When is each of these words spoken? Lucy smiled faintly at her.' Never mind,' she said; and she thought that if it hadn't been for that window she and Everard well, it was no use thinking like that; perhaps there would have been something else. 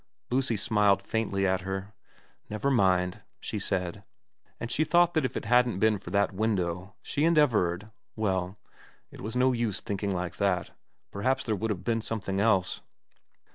Lucy 0.31 0.57
smiled 0.57 1.03
faintly 1.03 1.45
at 1.45 1.61
her.' 1.61 1.93
Never 2.49 2.71
mind,' 2.71 3.21
she 3.39 3.59
said; 3.59 4.03
and 4.59 4.71
she 4.71 4.83
thought 4.83 5.13
that 5.13 5.25
if 5.25 5.37
it 5.37 5.45
hadn't 5.45 5.77
been 5.77 5.99
for 5.99 6.09
that 6.09 6.33
window 6.33 6.95
she 7.03 7.23
and 7.23 7.37
Everard 7.37 7.91
well, 8.15 8.57
it 9.11 9.21
was 9.21 9.35
no 9.35 9.51
use 9.53 9.79
thinking 9.79 10.09
like 10.09 10.37
that; 10.37 10.71
perhaps 11.11 11.43
there 11.43 11.55
would 11.55 11.69
have 11.69 11.83
been 11.83 12.01
something 12.01 12.39
else. 12.39 12.81